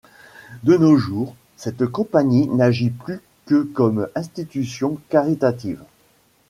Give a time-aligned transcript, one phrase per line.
[0.63, 5.79] De nos jours, cette compagnie n'agit plus que comme institution caritative.